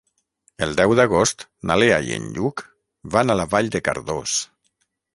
[0.67, 2.65] El deu d'agost na Lea i en Lluc
[3.17, 4.39] van a Vall de Cardós.